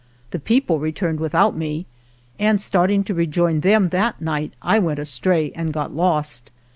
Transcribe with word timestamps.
The 0.31 0.39
people 0.39 0.79
returned 0.79 1.19
without 1.19 1.55
me, 1.55 1.85
and 2.39 2.59
starting 2.59 3.03
to 3.03 3.13
rejoin 3.13 3.59
them 3.59 3.89
that 3.89 4.19
night 4.19 4.51
I 4.59 4.79
went 4.79 4.97
astray 4.97 5.51
and 5.53 5.71
got 5.71 5.95
lost. 5.95 6.49